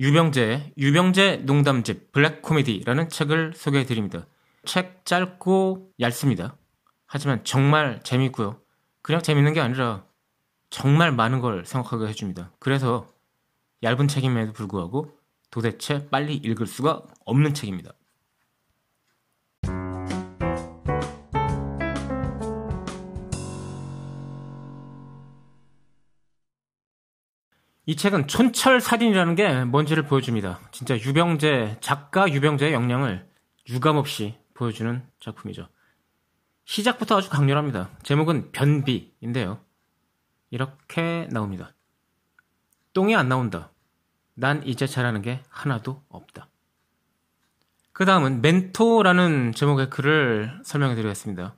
유병재의 0.00 0.74
유병재 0.78 1.38
농담집 1.44 2.12
블랙 2.12 2.40
코미디라는 2.42 3.08
책을 3.08 3.52
소개해 3.54 3.84
드립니다. 3.84 4.26
책 4.64 5.04
짧고 5.04 5.90
얇습니다. 5.98 6.56
하지만 7.06 7.42
정말 7.42 8.00
재밌고요. 8.04 8.60
그냥 9.02 9.22
재밌는 9.22 9.54
게 9.54 9.60
아니라 9.60 10.04
정말 10.70 11.10
많은 11.10 11.40
걸 11.40 11.64
생각하게 11.64 12.06
해줍니다. 12.08 12.52
그래서 12.60 13.08
얇은 13.82 14.06
책임에도 14.06 14.52
불구하고 14.52 15.18
도대체 15.50 16.08
빨리 16.10 16.34
읽을 16.34 16.66
수가 16.66 17.02
없는 17.24 17.54
책입니다. 17.54 17.92
이 27.88 27.96
책은 27.96 28.26
촌철살인이라는 28.26 29.34
게 29.34 29.64
뭔지를 29.64 30.02
보여줍니다. 30.02 30.60
진짜 30.72 30.94
유병재, 30.94 31.78
작가 31.80 32.30
유병재의 32.30 32.74
역량을 32.74 33.26
유감없이 33.70 34.34
보여주는 34.52 35.02
작품이죠. 35.20 35.70
시작부터 36.66 37.16
아주 37.16 37.30
강렬합니다. 37.30 37.88
제목은 38.02 38.52
변비인데요. 38.52 39.64
이렇게 40.50 41.28
나옵니다. 41.30 41.72
똥이 42.92 43.16
안 43.16 43.30
나온다. 43.30 43.72
난 44.34 44.62
이제 44.66 44.86
잘하는 44.86 45.22
게 45.22 45.42
하나도 45.48 46.04
없다. 46.10 46.50
그 47.92 48.04
다음은 48.04 48.42
멘토라는 48.42 49.54
제목의 49.54 49.88
글을 49.88 50.60
설명해 50.62 50.94
드리겠습니다. 50.94 51.56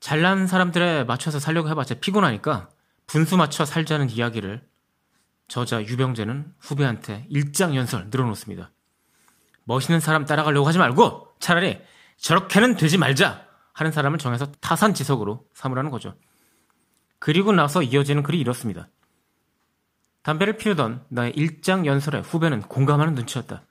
잘난 0.00 0.46
사람들에 0.46 1.04
맞춰서 1.04 1.38
살려고 1.38 1.68
해봤자 1.68 1.96
피곤하니까 1.96 2.70
분수 3.06 3.36
맞춰 3.36 3.66
살자는 3.66 4.08
이야기를 4.08 4.69
저자 5.50 5.82
유병재는 5.82 6.54
후배한테 6.60 7.26
일장연설 7.28 8.06
늘어놓습니다. 8.10 8.70
멋있는 9.64 9.98
사람 9.98 10.24
따라가려고 10.24 10.68
하지 10.68 10.78
말고 10.78 11.34
차라리 11.40 11.80
저렇게는 12.18 12.76
되지 12.76 12.98
말자 12.98 13.48
하는 13.72 13.90
사람을 13.90 14.18
정해서 14.18 14.46
타산지석으로 14.60 15.44
삼으라는 15.52 15.90
거죠. 15.90 16.14
그리고 17.18 17.50
나서 17.50 17.82
이어지는 17.82 18.22
글이 18.22 18.38
이렇습니다. 18.38 18.88
담배를 20.22 20.56
피우던 20.56 21.06
나의 21.08 21.32
일장연설에 21.32 22.20
후배는 22.20 22.62
공감하는 22.62 23.14
눈치였다. 23.14 23.64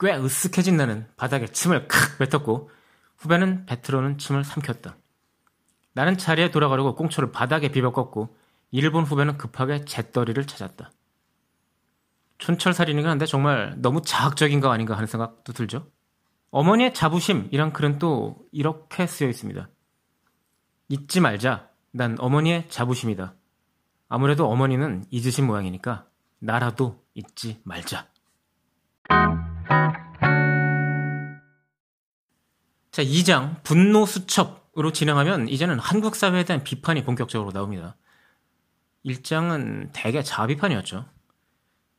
꽤 0.00 0.12
으쓱해진 0.16 0.76
나는 0.76 1.06
바닥에 1.18 1.46
침을 1.46 1.88
칵 1.88 2.16
뱉었고 2.18 2.70
후배는 3.18 3.66
배트로는 3.66 4.16
침을 4.16 4.44
삼켰다. 4.44 4.96
나는 5.92 6.16
자리에 6.16 6.50
돌아가려고 6.50 6.94
꽁초를 6.94 7.32
바닥에 7.32 7.68
비벼 7.68 7.92
꺾고 7.92 8.34
일본 8.70 9.04
후배는 9.04 9.36
급하게 9.36 9.84
잿더리를 9.84 10.46
찾았다. 10.46 10.90
촌철 12.42 12.74
살인이긴 12.74 13.08
한데 13.08 13.24
정말 13.24 13.72
너무 13.78 14.02
자학적인 14.02 14.58
거 14.58 14.72
아닌가 14.72 14.94
하는 14.94 15.06
생각도 15.06 15.52
들죠. 15.52 15.86
어머니의 16.50 16.92
자부심이란 16.92 17.72
글은 17.72 18.00
또 18.00 18.44
이렇게 18.50 19.06
쓰여 19.06 19.28
있습니다. 19.28 19.68
잊지 20.88 21.20
말자. 21.20 21.70
난 21.92 22.16
어머니의 22.18 22.68
자부심이다. 22.68 23.36
아무래도 24.08 24.48
어머니는 24.48 25.04
잊으신 25.10 25.46
모양이니까 25.46 26.06
나라도 26.40 27.04
잊지 27.14 27.60
말자. 27.62 28.08
자, 32.90 33.04
2장 33.04 33.62
분노 33.62 34.04
수첩으로 34.04 34.90
진행하면 34.92 35.48
이제는 35.48 35.78
한국 35.78 36.16
사회에 36.16 36.44
대한 36.44 36.64
비판이 36.64 37.04
본격적으로 37.04 37.52
나옵니다. 37.52 37.96
1장은 39.06 39.90
대개 39.92 40.24
자비판이었죠. 40.24 41.11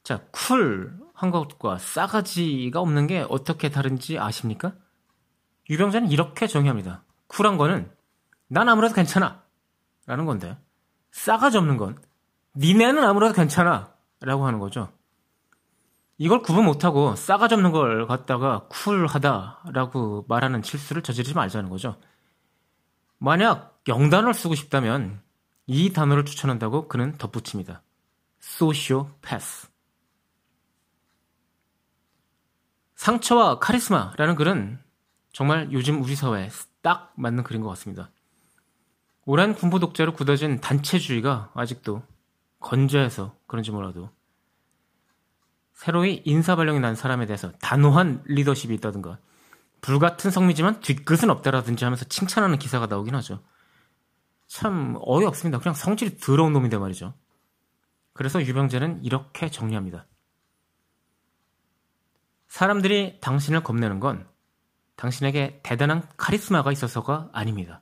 자, 0.03 0.21
쿨한 0.31 1.31
것과 1.31 1.77
싸가지가 1.77 2.79
없는 2.79 3.07
게 3.07 3.25
어떻게 3.29 3.69
다른지 3.69 4.19
아십니까? 4.19 4.73
유병자는 5.69 6.11
이렇게 6.11 6.45
정의합니다. 6.45 7.03
쿨한 7.27 7.57
거는 7.57 7.89
난 8.47 8.67
아무래도 8.67 8.93
괜찮아. 8.93 9.41
라는 10.05 10.25
건데, 10.25 10.57
싸가지 11.11 11.57
없는 11.57 11.77
건 11.77 11.97
니네는 12.55 13.03
아무래도 13.03 13.33
괜찮아. 13.33 13.93
라고 14.19 14.45
하는 14.45 14.59
거죠. 14.59 14.89
이걸 16.17 16.41
구분 16.41 16.65
못하고 16.65 17.15
싸가지 17.15 17.55
없는 17.55 17.71
걸 17.71 18.07
갖다가 18.07 18.67
쿨하다라고 18.69 20.25
말하는 20.27 20.61
실수를 20.61 21.01
저지르지 21.01 21.33
말자는 21.33 21.69
거죠. 21.69 21.97
만약 23.17 23.81
영단어를 23.87 24.33
쓰고 24.33 24.55
싶다면 24.55 25.21
이 25.65 25.91
단어를 25.91 26.25
추천한다고 26.25 26.87
그는 26.87 27.17
덧붙입니다. 27.17 27.81
소시오패스. 28.39 29.72
상처와 33.03 33.59
카리스마라는 33.59 34.35
글은 34.35 34.79
정말 35.33 35.69
요즘 35.73 36.01
우리 36.01 36.15
사회에 36.15 36.49
딱 36.81 37.11
맞는 37.17 37.43
글인 37.43 37.61
것 37.61 37.67
같습니다. 37.67 38.09
오랜 39.25 39.55
군부 39.55 39.81
독재로 39.81 40.13
굳어진 40.13 40.61
단체주의가 40.61 41.51
아직도 41.53 42.01
건재해서 42.61 43.35
그런지 43.45 43.71
몰라도 43.71 44.09
새로이 45.73 46.21
인사발령이 46.23 46.79
난 46.79 46.95
사람에 46.95 47.25
대해서 47.25 47.51
단호한 47.59 48.23
리더십이 48.23 48.73
있다든가 48.75 49.17
불같은 49.81 50.31
성미지만 50.31 50.79
뒤끝은 50.79 51.29
없다라든지 51.29 51.83
하면서 51.83 52.05
칭찬하는 52.05 52.57
기사가 52.57 52.85
나오긴 52.85 53.15
하죠. 53.15 53.43
참 54.47 54.97
어이없습니다. 55.01 55.59
그냥 55.59 55.73
성질이 55.73 56.19
더러운 56.19 56.53
놈인데 56.53 56.77
말이죠. 56.77 57.13
그래서 58.13 58.41
유병재는 58.41 59.03
이렇게 59.03 59.51
정리합니다. 59.51 60.05
사람들이 62.53 63.17
당신을 63.19 63.63
겁내는 63.63 63.99
건 63.99 64.27
당신에게 64.95 65.61
대단한 65.63 66.07
카리스마가 66.17 66.71
있어서가 66.71 67.31
아닙니다. 67.33 67.81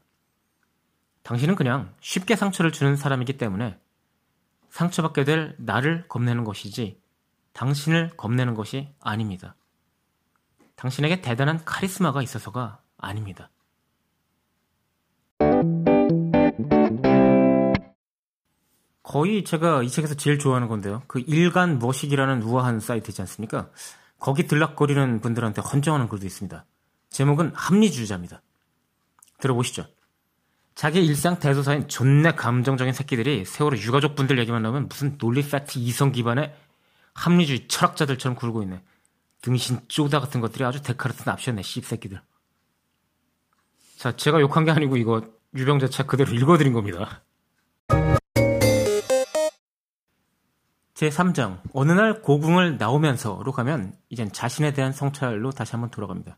당신은 1.23 1.55
그냥 1.55 1.93
쉽게 1.99 2.37
상처를 2.37 2.71
주는 2.71 2.95
사람이기 2.95 3.37
때문에 3.37 3.77
상처받게 4.69 5.25
될 5.25 5.55
나를 5.57 6.07
겁내는 6.07 6.45
것이지 6.45 7.01
당신을 7.51 8.11
겁내는 8.15 8.53
것이 8.53 8.87
아닙니다. 9.01 9.55
당신에게 10.77 11.19
대단한 11.19 11.65
카리스마가 11.65 12.21
있어서가 12.21 12.79
아닙니다. 12.97 13.49
거의 19.03 19.43
제가 19.43 19.83
이 19.83 19.89
책에서 19.89 20.15
제일 20.15 20.39
좋아하는 20.39 20.69
건데요. 20.69 21.03
그 21.07 21.19
일간 21.19 21.77
머식이라는 21.79 22.43
우아한 22.43 22.79
사이트지 22.79 23.21
않습니까? 23.23 23.69
거기 24.21 24.45
들락거리는 24.45 25.19
분들한테 25.19 25.61
헌정하는 25.61 26.07
글도 26.07 26.27
있습니다. 26.27 26.63
제목은 27.09 27.53
합리주의자입니다. 27.55 28.43
들어보시죠. 29.39 29.87
자기 30.75 31.03
일상 31.03 31.39
대소사엔 31.39 31.87
존내 31.87 32.33
감정적인 32.33 32.93
새끼들이 32.93 33.45
세월호 33.45 33.77
유가족 33.79 34.15
분들 34.15 34.37
얘기만 34.37 34.61
나오면 34.61 34.89
무슨 34.89 35.17
논리 35.17 35.41
팩트 35.41 35.79
이성 35.79 36.11
기반의 36.11 36.55
합리주의 37.13 37.67
철학자들처럼 37.67 38.35
굴고 38.37 38.61
있네. 38.61 38.83
등신 39.41 39.81
쪼다 39.87 40.19
같은 40.19 40.39
것들이 40.39 40.63
아주 40.63 40.83
데카르트 40.83 41.23
납시였네, 41.25 41.63
씹새끼들. 41.63 42.21
자, 43.97 44.15
제가 44.15 44.39
욕한 44.39 44.65
게 44.65 44.71
아니고 44.71 44.97
이거 44.97 45.23
유병재 45.55 45.89
책 45.89 46.05
그대로 46.05 46.31
읽어드린 46.31 46.73
겁니다. 46.73 47.23
제3장 51.01 51.61
어느 51.73 51.91
날 51.91 52.21
고궁을 52.21 52.77
나오면서로 52.77 53.51
가면 53.51 53.97
이젠 54.09 54.31
자신에 54.31 54.71
대한 54.73 54.93
성찰로 54.93 55.51
다시 55.51 55.71
한번 55.71 55.89
돌아갑니다. 55.89 56.37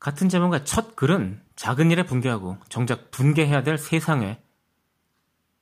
같은 0.00 0.28
제목의 0.28 0.64
첫 0.64 0.96
글은 0.96 1.42
작은 1.54 1.90
일에 1.90 2.04
분개하고 2.04 2.58
정작 2.68 3.10
분개해야 3.12 3.62
될 3.62 3.78
세상에 3.78 4.42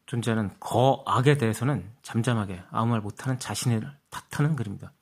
존재하는 0.06 0.50
거악에 0.60 1.36
대해서는 1.36 1.92
잠잠하게 2.02 2.62
아무 2.70 2.92
말 2.92 3.00
못하는 3.00 3.38
자신을 3.38 3.92
탓하는 4.08 4.56
글입니다. 4.56 4.92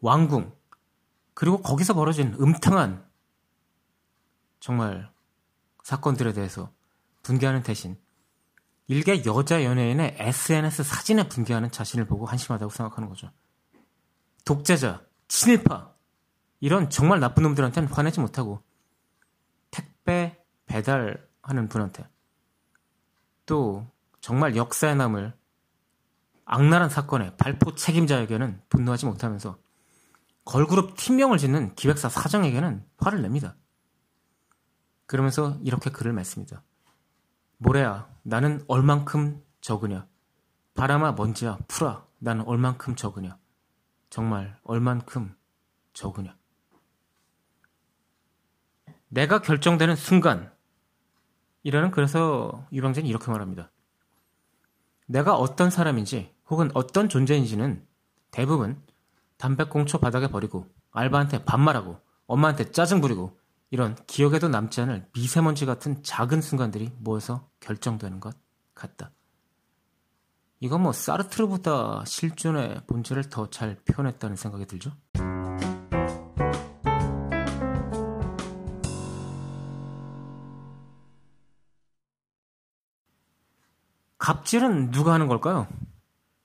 왕궁 0.00 0.52
그리고 1.34 1.62
거기서 1.62 1.94
벌어진 1.94 2.34
음탕한 2.40 3.06
정말 4.58 5.12
사건들에 5.84 6.32
대해서 6.32 6.72
분개하는 7.22 7.62
대신 7.62 7.96
일개 8.90 9.22
여자 9.24 9.62
연예인의 9.62 10.16
SNS 10.18 10.82
사진에 10.82 11.28
분개하는 11.28 11.70
자신을 11.70 12.06
보고 12.06 12.26
한심하다고 12.26 12.72
생각하는 12.72 13.08
거죠. 13.08 13.30
독재자, 14.44 15.00
친일파 15.28 15.94
이런 16.58 16.90
정말 16.90 17.20
나쁜 17.20 17.44
놈들한테는 17.44 17.88
화내지 17.88 18.18
못하고 18.18 18.60
택배 19.70 20.42
배달하는 20.66 21.68
분한테 21.68 22.04
또 23.46 23.86
정말 24.20 24.56
역사에 24.56 24.96
남을 24.96 25.34
악랄한 26.44 26.90
사건의 26.90 27.36
발포 27.36 27.76
책임자에게는 27.76 28.60
분노하지 28.70 29.06
못하면서 29.06 29.56
걸그룹 30.44 30.96
팀명을 30.96 31.38
짓는 31.38 31.76
기획사 31.76 32.08
사장에게는 32.08 32.84
화를 32.98 33.22
냅니다. 33.22 33.54
그러면서 35.06 35.60
이렇게 35.62 35.90
글을 35.90 36.12
맺습니다. 36.12 36.64
모래야, 37.62 38.08
나는 38.22 38.64
얼만큼 38.68 39.44
적으냐? 39.60 40.06
바람아, 40.74 41.12
먼지야, 41.12 41.58
풀아, 41.68 42.06
나는 42.18 42.42
얼만큼 42.46 42.96
적으냐? 42.96 43.36
정말 44.08 44.58
얼만큼 44.64 45.36
적으냐? 45.92 46.34
내가 49.08 49.42
결정되는 49.42 49.94
순간, 49.94 50.50
이라는 51.62 51.90
그래서 51.90 52.66
유병재는 52.72 53.06
이렇게 53.06 53.30
말합니다. 53.30 53.70
내가 55.06 55.36
어떤 55.36 55.68
사람인지 55.68 56.34
혹은 56.48 56.70
어떤 56.72 57.10
존재인지는 57.10 57.86
대부분 58.30 58.82
담배꽁초 59.36 59.98
바닥에 59.98 60.28
버리고 60.28 60.66
알바한테 60.92 61.44
반말하고 61.44 62.00
엄마한테 62.26 62.70
짜증 62.70 63.02
부리고 63.02 63.38
이런 63.70 63.96
기억에도 64.06 64.48
남지 64.48 64.80
않을 64.82 65.06
미세먼지 65.14 65.64
같은 65.64 66.02
작은 66.02 66.40
순간들이 66.42 66.90
모여서 66.98 67.48
결정되는 67.60 68.18
것 68.18 68.36
같다. 68.74 69.12
이건 70.58 70.82
뭐 70.82 70.92
사르트르보다 70.92 72.04
실존의 72.04 72.82
본질을 72.86 73.30
더 73.30 73.48
잘 73.50 73.76
표현했다는 73.84 74.36
생각이 74.36 74.66
들죠? 74.66 74.90
갑질은 84.18 84.90
누가 84.90 85.14
하는 85.14 85.28
걸까요? 85.28 85.66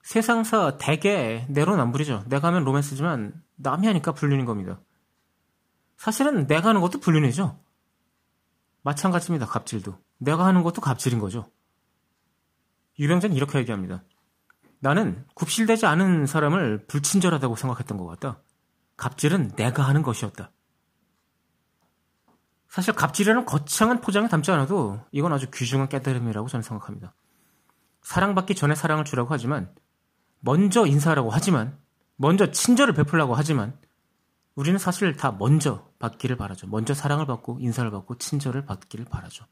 세상사 0.03 0.77
대개 0.77 1.45
내로남불이죠. 1.49 2.23
내가 2.27 2.47
하면 2.49 2.63
로맨스지만 2.63 3.33
남이 3.57 3.87
하니까 3.87 4.13
불륜인 4.13 4.45
겁니다. 4.45 4.79
사실은 5.97 6.47
내가 6.47 6.69
하는 6.69 6.81
것도 6.81 6.99
불륜이죠. 6.99 7.59
마찬가지입니다. 8.83 9.45
갑질도. 9.47 9.97
내가 10.17 10.45
하는 10.45 10.63
것도 10.63 10.81
갑질인 10.81 11.19
거죠. 11.19 11.49
유병재는 12.99 13.35
이렇게 13.35 13.59
얘기합니다. 13.59 14.03
나는 14.79 15.25
굽실되지 15.33 15.85
않은 15.85 16.25
사람을 16.27 16.85
불친절하다고 16.87 17.55
생각했던 17.55 17.97
것 17.97 18.05
같다. 18.05 18.41
갑질은 18.97 19.55
내가 19.55 19.83
하는 19.83 20.03
것이었다. 20.03 20.51
사실 22.69 22.93
갑질이라는 22.93 23.45
거창한 23.45 24.01
포장에 24.01 24.27
담지 24.27 24.51
않아도 24.51 24.99
이건 25.11 25.33
아주 25.33 25.49
귀중한 25.49 25.89
깨달음이라고 25.89 26.47
저는 26.47 26.61
생각합니다. 26.61 27.15
사랑받기 28.01 28.53
전에 28.53 28.75
사랑을 28.75 29.05
주라고 29.05 29.33
하지만 29.33 29.73
먼저 30.39 30.85
인사하라고 30.85 31.31
하지만 31.31 31.79
먼저 32.17 32.51
친절을 32.51 32.93
베풀라고 32.93 33.33
하지만 33.33 33.77
우리는 34.55 34.79
사실 34.79 35.15
다 35.15 35.31
먼저 35.31 35.91
받기를 35.99 36.37
바라죠. 36.37 36.67
먼저 36.67 36.93
사랑을 36.93 37.25
받고 37.25 37.59
인사를 37.59 37.89
받고 37.91 38.17
친절을 38.17 38.65
받기를 38.65 39.05
바라죠. 39.05 39.45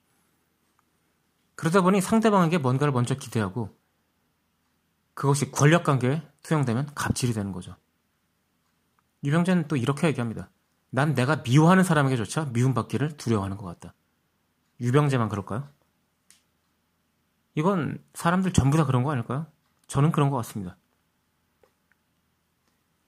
그러다 1.55 1.81
보니 1.81 2.01
상대방에게 2.01 2.57
뭔가를 2.57 2.93
먼저 2.93 3.15
기대하고 3.15 3.77
그것이 5.13 5.51
권력 5.51 5.83
관계에 5.83 6.21
투영되면 6.41 6.91
갑질이 6.95 7.33
되는 7.33 7.51
거죠. 7.51 7.75
유병재는 9.23 9.67
또 9.67 9.75
이렇게 9.75 10.07
얘기합니다. 10.07 10.49
난 10.89 11.13
내가 11.13 11.37
미워하는 11.43 11.83
사람에게조차 11.83 12.45
미움받기를 12.45 13.17
두려워하는 13.17 13.57
것 13.57 13.65
같다. 13.65 13.93
유병재만 14.79 15.29
그럴까요? 15.29 15.67
이건 17.55 18.03
사람들 18.13 18.53
전부 18.53 18.77
다 18.77 18.85
그런 18.85 19.03
거 19.03 19.11
아닐까요? 19.11 19.45
저는 19.87 20.11
그런 20.11 20.29
것 20.29 20.37
같습니다. 20.37 20.77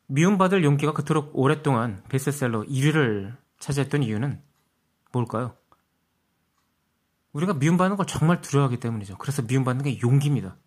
미움받을 0.07 0.63
용기가 0.63 0.94
그토록 0.94 1.31
오랫동안 1.34 2.04
베스트셀러 2.10 2.63
1위를 2.63 3.36
차지했던 3.60 4.04
이유는 4.04 4.42
뭘까요? 5.12 5.56
우리가 7.34 7.54
미움받는 7.54 7.98
걸 7.98 8.06
정말 8.06 8.42
두려워하기 8.42 8.80
때문이죠. 8.80 9.18
그래서 9.18 9.42
미움받는 9.42 9.84
게 9.84 10.00
용기입니다. 10.02 10.57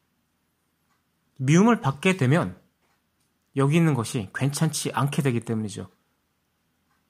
미움을 1.38 1.80
받게 1.80 2.16
되면 2.16 2.60
여기 3.56 3.76
있는 3.76 3.94
것이 3.94 4.28
괜찮지 4.34 4.92
않게 4.92 5.22
되기 5.22 5.40
때문이죠. 5.40 5.88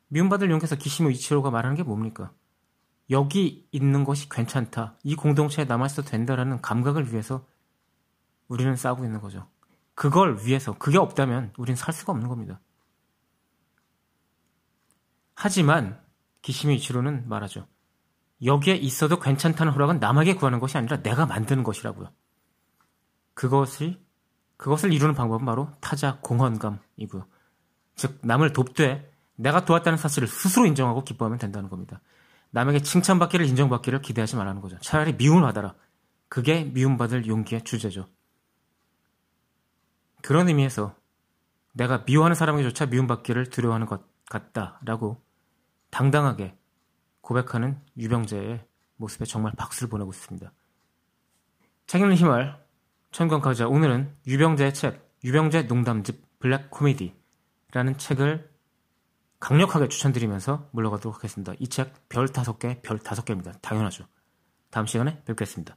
미움받을 0.08 0.50
용기에서 0.50 0.76
기시모 0.76 1.10
이치로가 1.10 1.50
말하는 1.50 1.76
게 1.76 1.82
뭡니까? 1.82 2.32
여기 3.10 3.66
있는 3.72 4.04
것이 4.04 4.28
괜찮다. 4.28 4.98
이 5.02 5.16
공동체에 5.16 5.64
남아있어도 5.64 6.08
된다라는 6.08 6.60
감각을 6.60 7.10
위해서 7.10 7.46
우리는 8.48 8.76
싸우고 8.76 9.04
있는 9.04 9.20
거죠. 9.20 9.48
그걸 9.98 10.38
위해서 10.44 10.78
그게 10.78 10.96
없다면 10.96 11.52
우리는 11.58 11.74
살 11.74 11.92
수가 11.92 12.12
없는 12.12 12.28
겁니다. 12.28 12.60
하지만 15.34 16.00
기시미 16.40 16.76
이치로는 16.76 17.28
말하죠. 17.28 17.66
여기에 18.44 18.76
있어도 18.76 19.18
괜찮다는 19.18 19.72
허락은 19.72 19.98
남에게 19.98 20.36
구하는 20.36 20.60
것이 20.60 20.78
아니라 20.78 21.02
내가 21.02 21.26
만드는 21.26 21.64
것이라고요. 21.64 22.12
그것을 23.34 24.00
그것을 24.56 24.92
이루는 24.92 25.16
방법은 25.16 25.44
바로 25.44 25.72
타자 25.80 26.20
공헌감이고요. 26.20 27.26
즉 27.96 28.20
남을 28.22 28.52
돕되 28.52 29.12
내가 29.34 29.64
도왔다는 29.64 29.96
사실을 29.96 30.28
스스로 30.28 30.66
인정하고 30.66 31.02
기뻐하면 31.02 31.38
된다는 31.38 31.68
겁니다. 31.68 32.00
남에게 32.50 32.82
칭찬받기를 32.82 33.44
인정받기를 33.46 34.00
기대하지 34.02 34.36
말라는 34.36 34.60
거죠. 34.60 34.78
차라리 34.78 35.14
미움을 35.14 35.42
받아라. 35.42 35.74
그게 36.28 36.62
미움받을 36.62 37.26
용기의 37.26 37.64
주제죠. 37.64 38.06
그런 40.28 40.46
의미에서 40.46 40.94
내가 41.72 42.04
미워하는 42.04 42.34
사람에게조차 42.34 42.84
미움받기를 42.84 43.46
두려워하는 43.48 43.86
것 43.86 44.02
같다라고 44.28 45.24
당당하게 45.88 46.54
고백하는 47.22 47.80
유병재의 47.96 48.62
모습에 48.96 49.24
정말 49.24 49.52
박수를 49.56 49.88
보내고 49.88 50.10
있습니다. 50.10 50.52
책 51.86 52.02
읽는 52.02 52.14
힘을 52.14 52.54
천권 53.10 53.40
가자 53.40 53.68
오늘은 53.68 54.14
유병재의 54.26 54.74
책 54.74 55.10
유병재 55.24 55.62
농담집 55.62 56.38
블랙 56.40 56.68
코미디라는 56.68 57.96
책을 57.96 58.50
강력하게 59.40 59.88
추천드리면서 59.88 60.68
물러가도록 60.72 61.16
하겠습니다. 61.16 61.54
이 61.58 61.68
책 61.68 61.90
별 62.10 62.28
다섯 62.28 62.58
개, 62.58 62.82
별 62.82 62.98
다섯 62.98 63.24
개입니다. 63.24 63.52
당연하죠. 63.62 64.04
다음 64.68 64.84
시간에 64.84 65.22
뵙겠습니다. 65.24 65.74